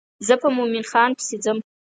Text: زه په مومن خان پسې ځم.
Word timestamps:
زه 0.27 0.33
په 0.41 0.47
مومن 0.55 0.83
خان 0.91 1.11
پسې 1.17 1.35
ځم. 1.43 1.57